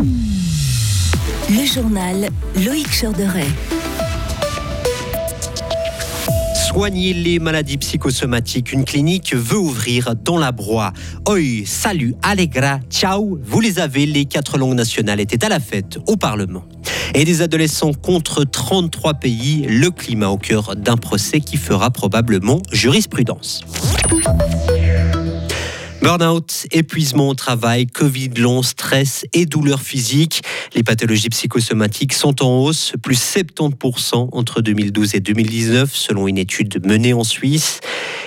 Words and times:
Le 0.00 1.64
journal 1.64 2.28
Loïc 2.64 2.86
Chorderet. 3.00 3.46
Soigner 6.68 7.14
les 7.14 7.38
maladies 7.38 7.78
psychosomatiques, 7.78 8.72
une 8.72 8.84
clinique 8.84 9.34
veut 9.34 9.56
ouvrir 9.56 10.14
dans 10.16 10.36
la 10.36 10.52
Broye. 10.52 10.92
Oi, 11.28 11.64
salut, 11.64 12.14
allegra, 12.22 12.80
ciao. 12.90 13.38
Vous 13.42 13.60
les 13.60 13.78
avez, 13.78 14.04
les 14.04 14.26
quatre 14.26 14.58
langues 14.58 14.74
nationales 14.74 15.20
étaient 15.20 15.44
à 15.44 15.48
la 15.48 15.60
fête 15.60 15.98
au 16.06 16.16
Parlement. 16.16 16.64
Et 17.14 17.24
des 17.24 17.40
adolescents 17.40 17.94
contre 17.94 18.44
33 18.44 19.14
pays, 19.14 19.66
le 19.66 19.90
climat 19.90 20.28
au 20.28 20.36
cœur 20.36 20.76
d'un 20.76 20.96
procès 20.96 21.40
qui 21.40 21.56
fera 21.56 21.90
probablement 21.90 22.60
jurisprudence. 22.70 23.62
Burnout, 26.06 26.68
épuisement 26.70 27.30
au 27.30 27.34
travail, 27.34 27.88
Covid 27.88 28.28
long, 28.36 28.62
stress 28.62 29.26
et 29.32 29.44
douleurs 29.44 29.82
physiques. 29.82 30.40
Les 30.76 30.84
pathologies 30.84 31.30
psychosomatiques 31.30 32.12
sont 32.12 32.44
en 32.44 32.60
hausse, 32.60 32.92
plus 33.02 33.18
70% 33.18 34.28
entre 34.30 34.60
2012 34.60 35.16
et 35.16 35.20
2019, 35.20 35.92
selon 35.92 36.28
une 36.28 36.38
étude 36.38 36.86
menée 36.86 37.12
en 37.12 37.24
Suisse. 37.24 37.80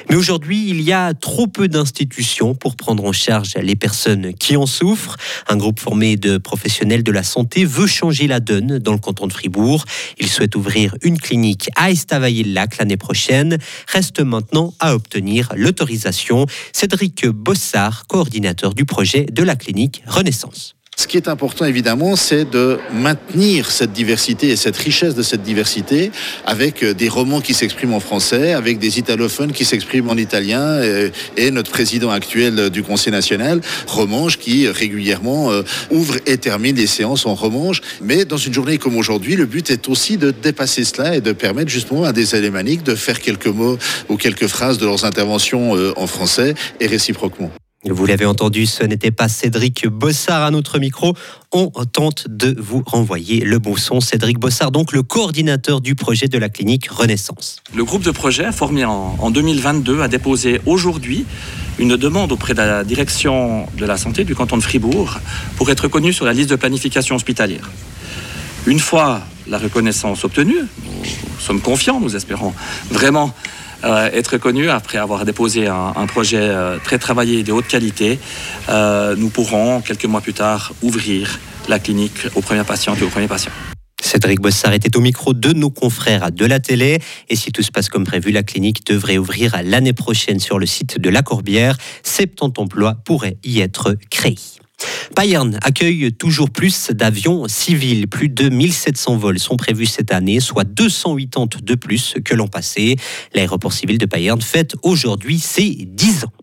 Mais 0.09 0.16
aujourd'hui, 0.16 0.68
il 0.68 0.81
y 0.81 0.91
a 0.91 1.13
trop 1.13 1.45
peu 1.45 1.68
d'institutions 1.68 2.55
pour 2.55 2.76
prendre 2.76 3.05
en 3.05 3.12
charge 3.12 3.54
les 3.62 3.76
personnes 3.76 4.34
qui 4.34 4.58
en 4.58 4.66
souffrent. 4.66 5.17
Un 5.48 5.55
groupe 5.55 5.80
formé 5.80 6.17
de 6.17 6.40
professionnels 6.40 7.04
de 7.04 7.12
la 7.12 7.22
santé 7.22 7.63
veut 7.63 7.86
changer 7.86 8.26
la 8.26 8.40
donne 8.40 8.80
dans 8.80 8.94
le 8.94 8.98
canton 8.98 9.27
de 9.27 9.34
Fribourg. 9.34 9.86
Il 10.17 10.27
souhaite 10.27 10.55
ouvrir 10.55 10.95
une 11.03 11.20
clinique 11.20 11.70
à 11.76 11.91
Estavayer-le-Lac 11.91 12.80
l'année 12.80 12.98
prochaine. 12.98 13.59
Reste 13.88 14.20
maintenant 14.20 14.73
à 14.80 14.95
obtenir 14.95 15.50
l'autorisation. 15.55 16.48
Cédric 16.73 17.28
Bossard, 17.28 18.08
coordinateur 18.08 18.73
du 18.73 18.86
projet 18.86 19.26
de 19.26 19.44
la 19.44 19.55
clinique 19.55 20.02
Renaissance. 20.08 20.79
Ce 20.99 21.08
qui 21.08 21.16
est 21.16 21.30
important 21.30 21.63
évidemment, 21.63 22.17
c'est 22.17 22.44
de 22.44 22.77
maintenir 22.91 23.71
cette 23.71 23.94
diversité 23.94 24.49
et 24.49 24.58
cette 24.58 24.76
richesse 24.76 25.16
de 25.16 25.22
cette 25.22 25.44
diversité 25.44 26.11
avec 26.45 26.83
euh, 26.83 26.94
des 26.94 27.08
romans 27.08 27.39
qui 27.39 27.53
s'expriment 27.53 27.94
en 27.94 28.02
français, 28.02 28.52
avec 28.52 28.80
des 28.80 29.00
italophones 29.00 29.53
qui 29.53 29.64
s'expriment 29.64 30.09
en 30.09 30.17
italien 30.17 30.59
euh, 30.59 31.09
et, 31.38 31.52
notre 31.52 31.72
président 31.72 32.09
actuel 32.09 32.69
du 32.69 32.83
Conseil 32.83 33.14
national, 33.14 33.61
Romange, 33.88 34.39
qui 34.39 34.67
régulièrement 34.67 35.53
euh, 35.53 35.61
ouvre 35.89 36.17
et 36.25 36.38
termine 36.38 36.75
les 36.75 36.86
séances 36.88 37.25
en 37.25 37.34
Romange. 37.34 37.80
Mais 38.02 38.25
dans 38.25 38.36
une 38.36 38.53
journée 38.53 38.78
comme 38.78 38.97
aujourd'hui, 38.97 39.38
le 39.38 39.45
but 39.45 39.72
est 39.72 39.88
aussi 39.88 40.17
de 40.17 40.31
dépasser 40.31 40.84
cela 40.84 41.16
et 41.16 41.22
de 41.22 41.31
permettre 41.31 41.72
justement 41.72 42.03
à 42.03 42.11
des 42.11 42.36
alémaniques 42.36 42.84
de 42.84 42.95
faire 42.95 43.22
quelques 43.22 43.47
mots 43.47 43.78
ou 44.09 44.17
quelques 44.17 44.47
phrases 44.47 44.78
de 44.78 44.86
leurs 44.86 45.06
interventions 45.06 45.78
en 45.95 46.08
français 46.08 46.56
et 46.81 46.88
réciproquement. 46.88 47.52
Vous 47.85 48.05
l'avez 48.05 48.25
entendu, 48.25 48.66
ce 48.66 48.83
n'était 48.83 49.09
pas 49.09 49.30
Cédric 49.30 49.88
Bossard 49.88 50.44
à 50.44 50.52
notre 50.52 50.80
micro. 50.80 51.13
On 51.53 51.67
tente 51.69 52.27
de 52.27 52.53
vous 52.59 52.83
renvoyer 52.85 53.39
le 53.39 53.58
bon 53.58 53.77
son. 53.77 54.02
Cédric 54.02 54.38
Bossard, 54.38 54.72
donc 54.72 54.91
le 54.91 55.02
coordinateur 55.02 55.80
du 55.80 55.95
projet 55.95 56.27
de 56.27 56.38
la 56.38 56.50
clinique 56.50 56.89
Renaissance. 56.89 57.61
Le 57.73 57.85
groupe 57.85 58.03
de 58.03 58.11
projet 58.11 58.52
formé 58.52 58.83
en, 58.83 59.31
2022 59.31 60.02
a 60.02 60.09
déposé 60.09 60.59
aujourd'hui 60.66 61.25
une 61.77 61.95
demande 61.95 62.33
auprès 62.33 62.53
de 62.53 62.57
la 62.57 62.83
direction 62.83 63.66
de 63.77 63.85
la 63.85 63.95
santé 63.95 64.25
du 64.25 64.35
canton 64.35 64.57
de 64.57 64.63
Fribourg 64.63 65.17
pour 65.55 65.69
être 65.69 65.81
reconnu 65.81 66.11
sur 66.11 66.25
la 66.25 66.33
liste 66.33 66.50
de 66.50 66.57
planification 66.57 67.16
hospitalière. 67.16 67.72
Une 68.67 68.80
fois 68.80 69.22
la 69.47 69.57
reconnaissance 69.57 70.25
obtenue, 70.25 70.63
nous 70.83 71.39
sommes 71.39 71.61
confiants, 71.61 72.02
nous 72.02 72.17
espérons 72.17 72.53
vraiment 72.91 73.33
euh, 73.83 74.09
être 74.11 74.33
reconnu 74.33 74.69
après 74.69 74.97
avoir 74.97 75.25
déposé 75.25 75.67
un, 75.67 76.05
projet 76.08 76.39
euh, 76.39 76.77
très 76.83 76.97
travaillé 76.97 77.39
et 77.39 77.44
de 77.44 77.52
haute 77.52 77.67
qualité. 77.67 78.19
Euh, 78.69 79.16
nous 79.17 79.30
pourrons, 79.30 79.81
quelques 79.81 80.05
mois 80.05 80.22
plus 80.22 80.33
tard, 80.33 80.73
ouvrir 80.81 81.39
la 81.67 81.80
clinique 81.80 82.27
aux 82.35 82.41
premiers 82.41 82.63
patients 82.63 82.95
et 83.00 83.03
aux 83.03 83.09
premiers 83.09 83.27
patients. 83.27 83.52
Cédric 84.02 84.39
Bossard 84.39 84.73
était 84.73 84.97
au 84.97 85.02
micro 85.02 85.33
de 85.33 85.53
nos 85.53 85.69
confrères 85.69 86.31
de 86.31 86.45
la 86.45 86.59
télé. 86.59 87.00
Et 87.30 87.35
si 87.35 87.52
tout 87.52 87.61
se 87.61 87.72
passe 87.72 87.89
comme 87.89 88.05
prévu, 88.05 88.31
la 88.31 88.44
clinique 88.44 88.85
devrait 88.85 89.17
ouvrir 89.17 89.56
l'année 89.63 89.94
prochaine 89.94 90.39
sur 90.39 90.57
le 90.57 90.66
site 90.66 91.00
de 91.00 91.09
La 91.09 91.22
Corbière. 91.22 91.78
70 92.03 92.59
emplois 92.59 92.95
pourraient 93.06 93.38
y 93.44 93.59
être 93.59 93.95
créés. 94.09 94.59
Bayern 95.16 95.57
accueille 95.62 96.13
toujours 96.13 96.50
plus 96.50 96.91
d'avions 96.91 97.47
civils. 97.47 98.07
Plus 98.07 98.29
de 98.29 98.50
1700 98.50 99.17
vols 99.17 99.40
sont 99.40 99.57
prévus 99.57 99.85
cette 99.85 100.13
année, 100.13 100.40
soit 100.40 100.63
280 100.63 101.62
de 101.63 101.75
plus 101.75 102.16
que 102.23 102.35
l'an 102.35 102.47
passé. 102.47 102.95
L'aéroport 103.34 103.73
civil 103.73 103.97
de 103.97 104.06
Bayern 104.06 104.41
fête 104.41 104.75
aujourd'hui 104.84 105.39
ses 105.39 105.69
10 105.69 106.25
ans. 106.25 106.34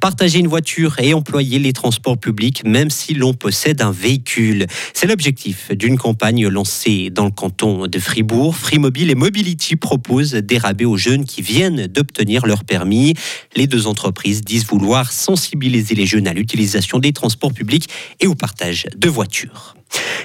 Partager 0.00 0.38
une 0.38 0.48
voiture 0.48 0.98
et 0.98 1.14
employer 1.14 1.58
les 1.58 1.72
transports 1.72 2.18
publics 2.18 2.62
même 2.64 2.90
si 2.90 3.14
l'on 3.14 3.34
possède 3.34 3.82
un 3.82 3.92
véhicule. 3.92 4.66
C'est 4.94 5.06
l'objectif 5.06 5.70
d'une 5.72 5.96
campagne 5.96 6.48
lancée 6.48 7.10
dans 7.10 7.24
le 7.24 7.30
canton 7.30 7.86
de 7.86 7.98
Fribourg. 7.98 8.56
Free 8.56 8.76
et 8.76 9.14
Mobility 9.14 9.76
proposent 9.76 10.32
des 10.32 10.58
rabais 10.58 10.84
aux 10.84 10.96
jeunes 10.96 11.24
qui 11.24 11.42
viennent 11.42 11.86
d'obtenir 11.86 12.46
leur 12.46 12.64
permis. 12.64 13.14
Les 13.56 13.66
deux 13.66 13.86
entreprises 13.86 14.42
disent 14.42 14.66
vouloir 14.66 15.12
sensibiliser 15.12 15.94
les 15.94 16.06
jeunes 16.06 16.26
à 16.26 16.32
l'utilisation 16.32 16.98
des 16.98 17.12
transports 17.12 17.52
publics 17.52 17.88
et 18.20 18.26
au 18.26 18.34
partage 18.34 18.86
de 18.96 19.08
voitures 19.08 19.74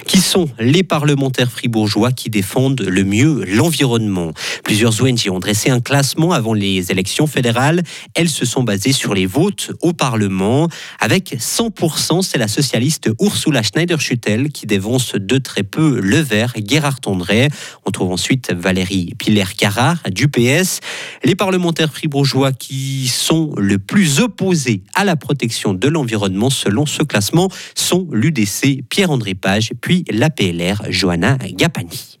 qui 0.06 0.18
sont 0.18 0.48
les 0.58 0.82
parlementaires 0.82 1.50
fribourgeois 1.50 2.12
qui 2.12 2.30
défendent 2.30 2.80
le 2.80 3.04
mieux 3.04 3.44
l'environnement. 3.44 4.32
Plusieurs 4.64 5.02
ONG 5.02 5.28
ont 5.30 5.38
dressé 5.38 5.70
un 5.70 5.80
classement 5.80 6.32
avant 6.32 6.54
les 6.54 6.90
élections 6.90 7.26
fédérales. 7.26 7.82
Elles 8.14 8.28
se 8.28 8.46
sont 8.46 8.62
basées 8.62 8.92
sur 8.92 9.14
les 9.14 9.26
votes 9.26 9.72
au 9.80 9.92
Parlement. 9.92 10.68
Avec 11.00 11.36
100%, 11.38 12.22
c'est 12.22 12.38
la 12.38 12.48
socialiste 12.48 13.10
Ursula 13.20 13.62
Schneider-Schuttel 13.62 14.50
qui 14.50 14.66
dévance 14.66 15.12
de 15.14 15.38
très 15.38 15.62
peu 15.62 16.00
le 16.00 16.18
vert 16.18 16.54
Gérard 16.56 17.00
Tondré. 17.00 17.48
On 17.84 17.90
trouve 17.90 18.12
ensuite 18.12 18.52
Valérie 18.52 19.12
Piller-Carrard 19.18 19.98
du 20.10 20.28
PS. 20.28 20.80
Les 21.24 21.34
parlementaires 21.34 21.92
fribourgeois 21.92 22.52
qui 22.52 23.08
sont 23.08 23.52
le 23.56 23.78
plus 23.78 24.20
opposés 24.20 24.82
à 24.94 25.04
la 25.04 25.16
protection 25.16 25.74
de 25.74 25.88
l'environnement 25.88 26.50
selon 26.50 26.86
ce 26.86 27.02
classement 27.02 27.50
sont 27.74 28.08
l'UDC 28.12 28.84
Pierre-André 28.88 29.34
Page 29.34 29.57
puis 29.80 30.04
la 30.10 30.30
PLR 30.30 30.82
Johanna 30.90 31.36
Gapani. 31.52 32.18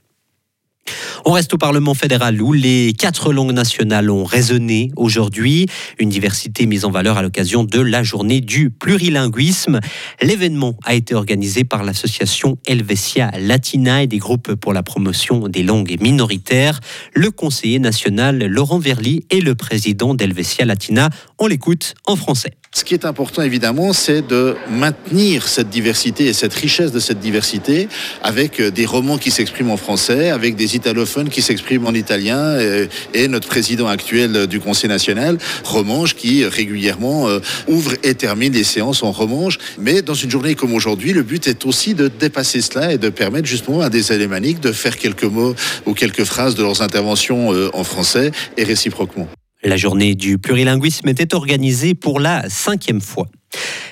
On 1.24 1.32
reste 1.32 1.52
au 1.54 1.58
Parlement 1.58 1.94
fédéral 1.94 2.40
où 2.40 2.52
les 2.52 2.92
quatre 2.96 3.32
langues 3.32 3.52
nationales 3.52 4.10
ont 4.10 4.24
résonné 4.24 4.90
aujourd'hui. 4.96 5.66
Une 5.98 6.08
diversité 6.08 6.66
mise 6.66 6.84
en 6.84 6.90
valeur 6.90 7.18
à 7.18 7.22
l'occasion 7.22 7.64
de 7.64 7.80
la 7.80 8.02
journée 8.02 8.40
du 8.40 8.70
plurilinguisme. 8.70 9.80
L'événement 10.22 10.76
a 10.84 10.94
été 10.94 11.14
organisé 11.14 11.64
par 11.64 11.82
l'association 11.82 12.56
Helvetia 12.66 13.30
Latina 13.38 14.02
et 14.02 14.06
des 14.06 14.18
groupes 14.18 14.54
pour 14.54 14.72
la 14.72 14.82
promotion 14.82 15.48
des 15.48 15.62
langues 15.62 15.96
minoritaires. 16.00 16.80
Le 17.14 17.30
conseiller 17.30 17.78
national 17.78 18.38
Laurent 18.46 18.78
Verly 18.78 19.26
et 19.30 19.40
le 19.40 19.54
président 19.54 20.14
d'Helvetia 20.14 20.64
Latina. 20.64 21.10
On 21.38 21.46
l'écoute 21.46 21.94
en 22.06 22.16
français. 22.16 22.54
Ce 22.74 22.84
qui 22.84 22.92
est 22.92 23.06
important 23.06 23.40
évidemment, 23.40 23.94
c'est 23.94 24.20
de 24.26 24.54
maintenir 24.70 25.48
cette 25.48 25.70
diversité 25.70 26.26
et 26.26 26.32
cette 26.34 26.52
richesse 26.52 26.92
de 26.92 27.00
cette 27.00 27.18
diversité 27.18 27.88
avec 28.22 28.60
euh, 28.60 28.70
des 28.70 28.84
romans 28.84 29.16
qui 29.16 29.30
s'expriment 29.30 29.70
en 29.70 29.78
français, 29.78 30.28
avec 30.28 30.54
des 30.54 30.76
italophones 30.76 31.30
qui 31.30 31.40
s'expriment 31.40 31.86
en 31.86 31.94
italien 31.94 32.38
euh, 32.38 32.86
et, 33.14 33.26
notre 33.26 33.48
président 33.48 33.88
actuel 33.88 34.46
du 34.46 34.60
Conseil 34.60 34.90
national, 34.90 35.38
Romange, 35.64 36.14
qui 36.14 36.44
régulièrement 36.44 37.28
euh, 37.28 37.40
ouvre 37.68 37.94
et 38.02 38.14
termine 38.14 38.52
les 38.52 38.64
séances 38.64 39.02
en 39.02 39.12
Romange. 39.12 39.58
Mais 39.78 40.02
dans 40.02 40.14
une 40.14 40.30
journée 40.30 40.54
comme 40.54 40.74
aujourd'hui, 40.74 41.14
le 41.14 41.22
but 41.22 41.48
est 41.48 41.64
aussi 41.64 41.94
de 41.94 42.08
dépasser 42.08 42.60
cela 42.60 42.92
et 42.92 42.98
de 42.98 43.08
permettre 43.08 43.48
justement 43.48 43.80
à 43.80 43.88
des 43.88 44.12
alémaniques 44.12 44.60
de 44.60 44.72
faire 44.72 44.98
quelques 44.98 45.24
mots 45.24 45.54
ou 45.86 45.94
quelques 45.94 46.24
phrases 46.24 46.54
de 46.54 46.62
leurs 46.62 46.82
interventions 46.82 47.48
en 47.72 47.84
français 47.84 48.30
et 48.56 48.64
réciproquement. 48.64 49.28
La 49.64 49.76
journée 49.76 50.14
du 50.14 50.38
plurilinguisme 50.38 51.08
était 51.08 51.34
organisée 51.34 51.96
pour 51.96 52.20
la 52.20 52.48
cinquième 52.48 53.00
fois. 53.00 53.26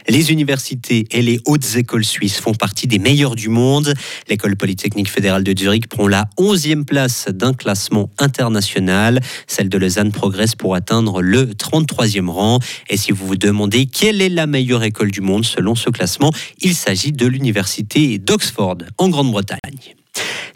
Les 0.09 0.31
universités 0.31 1.07
et 1.11 1.23
les 1.23 1.41
hautes 1.45 1.75
écoles 1.75 2.05
suisses 2.05 2.39
font 2.39 2.55
partie 2.55 2.87
des 2.87 3.01
meilleures 3.01 3.35
du 3.35 3.49
monde. 3.49 3.93
L'école 4.29 4.55
polytechnique 4.55 5.11
fédérale 5.11 5.43
de 5.43 5.59
Zurich 5.59 5.89
prend 5.89 6.07
la 6.07 6.29
11e 6.39 6.85
place 6.85 7.27
d'un 7.29 7.53
classement 7.53 8.11
international. 8.19 9.19
Celle 9.49 9.69
de 9.69 9.77
Lausanne 9.77 10.13
progresse 10.13 10.55
pour 10.55 10.77
atteindre 10.77 11.21
le 11.21 11.47
33e 11.47 12.29
rang. 12.29 12.61
Et 12.89 12.97
si 12.97 13.11
vous 13.11 13.27
vous 13.27 13.37
demandez 13.37 13.87
quelle 13.87 14.23
est 14.23 14.29
la 14.29 14.47
meilleure 14.47 14.85
école 14.85 15.11
du 15.11 15.21
monde 15.21 15.45
selon 15.45 15.75
ce 15.75 15.91
classement, 15.91 16.31
il 16.61 16.77
s'agit 16.77 17.11
de 17.11 17.27
l'université 17.27 18.19
d'Oxford 18.19 18.79
en 18.99 19.09
Grande-Bretagne. 19.09 19.97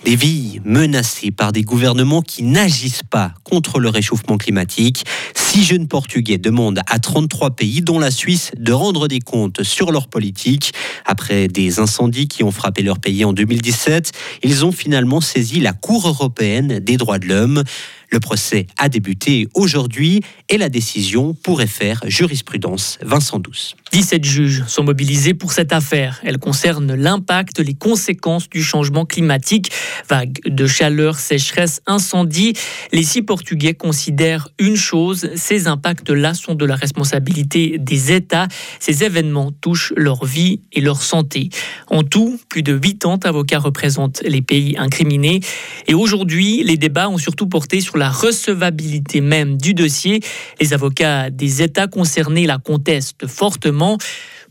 Des 0.05 0.17
vies 0.17 0.61
menacées 0.64 1.31
par 1.31 1.52
des 1.52 1.62
gouvernements 1.62 2.23
qui 2.23 2.43
n'agissent 2.43 3.02
pas 3.02 3.35
contre 3.44 3.81
le 3.81 3.91
réchauffement 3.91 4.38
climatique. 4.38 5.05
Six 5.35 5.62
jeunes 5.64 5.88
Portugais 5.88 6.38
demandent 6.38 6.81
à 6.87 6.99
33 6.99 7.50
pays, 7.50 7.82
dont 7.82 7.99
la 7.99 8.11
Suisse, 8.11 8.50
de 8.56 8.73
rendre 8.73 9.08
des 9.08 9.20
comptes 9.20 9.62
sur 9.62 9.93
leur 9.93 10.08
politique. 10.08 10.73
Après 11.05 11.49
des 11.49 11.81
incendies 11.81 12.29
qui 12.29 12.43
ont 12.44 12.50
frappé 12.50 12.82
leur 12.82 12.99
pays 12.99 13.26
en 13.26 13.35
2017, 13.35 14.12
ils 14.43 14.64
ont 14.64 14.73
finalement 14.73 15.20
saisi 15.20 15.61
la 15.61 15.75
Cour 15.75 16.08
européenne 16.08 16.79
des 16.79 16.96
droits 16.96 17.19
de 17.19 17.26
l'homme. 17.26 17.62
Le 18.10 18.20
procès 18.20 18.66
a 18.76 18.88
débuté 18.88 19.48
aujourd'hui 19.54 20.20
et 20.48 20.58
la 20.58 20.68
décision 20.68 21.34
pourrait 21.34 21.66
faire 21.66 22.00
jurisprudence. 22.06 22.98
Vincent 23.02 23.38
Douce. 23.38 23.76
17 23.92 24.24
juges 24.24 24.64
sont 24.66 24.84
mobilisés 24.84 25.34
pour 25.34 25.52
cette 25.52 25.72
affaire. 25.72 26.20
Elle 26.24 26.38
concerne 26.38 26.94
l'impact, 26.94 27.58
les 27.58 27.74
conséquences 27.74 28.48
du 28.48 28.62
changement 28.62 29.04
climatique, 29.04 29.70
vagues 30.08 30.40
de 30.44 30.66
chaleur, 30.66 31.18
sécheresse, 31.18 31.80
incendie. 31.86 32.54
Les 32.92 33.02
six 33.02 33.22
Portugais 33.22 33.74
considèrent 33.74 34.48
une 34.58 34.76
chose, 34.76 35.30
ces 35.34 35.66
impacts-là 35.66 36.34
sont 36.34 36.54
de 36.54 36.64
la 36.64 36.76
responsabilité 36.76 37.78
des 37.78 38.12
États. 38.12 38.48
Ces 38.78 39.04
événements 39.04 39.50
touchent 39.52 39.92
leur 39.96 40.24
vie 40.24 40.60
et 40.72 40.80
leur 40.80 41.02
santé. 41.02 41.50
En 41.88 42.02
tout, 42.02 42.38
plus 42.48 42.62
de 42.62 42.76
80 42.76 43.20
avocats 43.24 43.58
représentent 43.58 44.22
les 44.24 44.42
pays 44.42 44.76
incriminés. 44.78 45.40
Et 45.88 45.94
aujourd'hui, 45.94 46.62
les 46.64 46.76
débats 46.76 47.08
ont 47.08 47.18
surtout 47.18 47.46
porté 47.46 47.80
sur 47.80 47.96
la 48.00 48.11
recevabilité 48.11 49.20
même 49.20 49.56
du 49.56 49.75
dossier. 49.75 50.20
Les 50.61 50.73
avocats 50.73 51.31
des 51.31 51.62
États 51.62 51.87
concernés 51.87 52.47
la 52.47 52.58
contestent 52.58 53.26
fortement. 53.26 53.99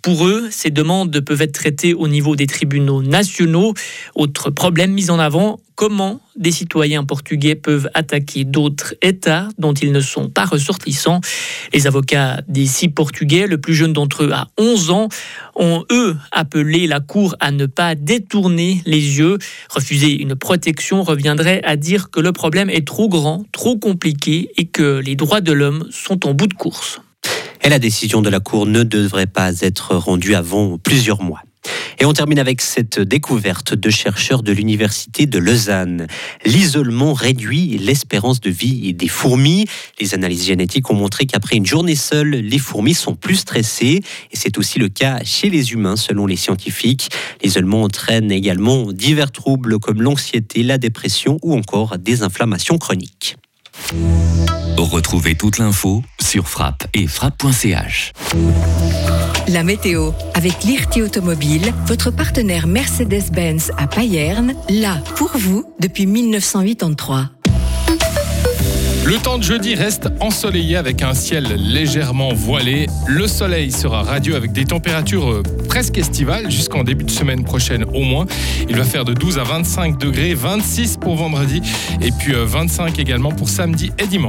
Pour 0.02 0.28
eux, 0.28 0.48
ces 0.50 0.72
demandes 0.72 1.20
peuvent 1.20 1.42
être 1.42 1.54
traitées 1.54 1.94
au 1.94 2.08
niveau 2.08 2.36
des 2.36 2.48
tribunaux 2.48 3.02
nationaux. 3.02 3.74
Autre 4.16 4.50
problème 4.50 4.92
mis 4.92 5.10
en 5.10 5.20
avant, 5.20 5.60
comment 5.76 6.22
des 6.38 6.52
citoyens 6.52 7.04
portugais 7.04 7.56
peuvent 7.56 7.90
attaquer 7.94 8.46
d'autres 8.46 8.96
États 9.02 9.50
dont 9.58 9.74
ils 9.74 9.92
ne 9.92 10.00
sont 10.00 10.30
pas 10.30 10.46
ressortissants. 10.46 11.20
Les 11.74 11.86
avocats 11.86 12.42
des 12.48 12.66
six 12.66 12.90
Portugais, 12.90 13.46
le 13.46 13.60
plus 13.60 13.76
jeune 13.76 13.94
d'entre 13.94 14.24
eux 14.24 14.32
a 14.32 14.48
11 14.58 14.90
ans, 14.92 15.10
ont 15.56 15.84
eux 15.92 16.16
appelé 16.32 16.88
la 16.88 17.02
Cour 17.02 17.36
à 17.40 17.52
ne 17.52 17.66
pas 17.66 17.96
détourner 17.96 18.82
les 18.86 19.20
yeux. 19.20 19.38
Refuser 19.70 20.22
une 20.22 20.36
protection 20.36 21.04
reviendrait 21.04 21.62
à 21.64 21.76
dire 21.76 22.10
que 22.10 22.20
le 22.20 22.32
problème 22.32 22.70
est 22.70 22.88
trop 22.88 23.10
grand, 23.10 23.46
trop 23.52 23.78
compliqué 23.78 24.52
et 24.58 24.66
que 24.66 25.00
les 25.00 25.16
droits 25.16 25.42
de 25.42 25.52
l'homme 25.52 25.88
sont 25.92 26.26
en 26.26 26.34
bout 26.34 26.48
de 26.48 26.54
course. 26.54 27.02
Et 27.64 27.70
la 27.70 27.80
décision 27.80 28.22
de 28.22 28.30
la 28.30 28.40
Cour 28.40 28.66
ne 28.66 28.84
devrait 28.84 29.28
pas 29.28 29.60
être 29.62 29.96
rendue 29.96 30.36
avant 30.36 30.78
plusieurs 30.78 31.22
mois. 31.22 31.42
Et 32.00 32.06
on 32.06 32.14
termine 32.14 32.40
avec 32.40 32.62
cette 32.62 33.00
découverte 33.00 33.74
de 33.74 33.90
chercheurs 33.90 34.42
de 34.42 34.54
l'Université 34.54 35.26
de 35.26 35.38
Lausanne. 35.38 36.08
L'isolement 36.46 37.12
réduit 37.12 37.78
l'espérance 37.78 38.40
de 38.40 38.50
vie 38.50 38.94
des 38.94 39.10
fourmis. 39.10 39.66
Les 40.00 40.14
analyses 40.14 40.46
génétiques 40.46 40.90
ont 40.90 40.96
montré 40.96 41.26
qu'après 41.26 41.58
une 41.58 41.66
journée 41.66 41.98
seule, 41.98 42.30
les 42.30 42.60
fourmis 42.60 42.94
sont 42.94 43.16
plus 43.16 43.36
stressées. 43.36 44.02
Et 44.32 44.36
c'est 44.38 44.58
aussi 44.58 44.80
le 44.80 44.88
cas 44.88 45.20
chez 45.26 45.50
les 45.50 45.74
humains, 45.74 45.98
selon 45.98 46.26
les 46.26 46.38
scientifiques. 46.38 47.10
L'isolement 47.44 47.84
entraîne 47.84 48.32
également 48.32 48.94
divers 48.94 49.32
troubles 49.32 49.80
comme 49.80 50.02
l'anxiété, 50.02 50.64
la 50.64 50.78
dépression 50.78 51.38
ou 51.44 51.54
encore 51.54 51.98
des 51.98 52.24
inflammations 52.24 52.78
chroniques. 52.78 53.36
Retrouvez 55.00 55.36
toute 55.36 55.60
l'info 55.60 56.04
sur 56.20 56.50
frappe 56.50 56.88
et 56.94 57.08
frappe.ch. 57.08 58.12
La 59.48 59.64
météo 59.64 60.12
avec 60.34 60.64
l'IRT 60.64 61.04
Automobile, 61.04 61.74
votre 61.86 62.12
partenaire 62.12 62.68
Mercedes-Benz 62.68 63.72
à 63.78 63.88
Payerne, 63.88 64.56
là 64.70 64.98
pour 65.16 65.32
vous 65.38 65.64
depuis 65.80 66.06
1983. 66.06 67.30
Le 69.10 69.18
temps 69.18 69.40
de 69.40 69.44
jeudi 69.44 69.74
reste 69.74 70.08
ensoleillé 70.20 70.76
avec 70.76 71.02
un 71.02 71.16
ciel 71.16 71.48
légèrement 71.56 72.32
voilé. 72.32 72.86
Le 73.08 73.26
soleil 73.26 73.72
sera 73.72 74.04
radieux 74.04 74.36
avec 74.36 74.52
des 74.52 74.66
températures 74.66 75.32
euh, 75.32 75.44
presque 75.68 75.98
estivales 75.98 76.52
jusqu'en 76.52 76.84
début 76.84 77.06
de 77.06 77.10
semaine 77.10 77.44
prochaine 77.44 77.86
au 77.96 78.04
moins. 78.04 78.28
Il 78.70 78.76
va 78.76 78.84
faire 78.84 79.06
de 79.06 79.14
12 79.16 79.40
à 79.40 79.44
25 79.44 79.98
degrés, 79.98 80.36
26 80.36 80.98
pour 80.98 81.16
vendredi 81.16 81.60
et 82.02 82.12
puis 82.12 82.34
25 82.36 83.00
euh, 83.00 83.02
également 83.02 83.32
pour 83.32 83.50
samedi 83.50 83.92
et 83.98 84.06
dimanche. 84.06 84.28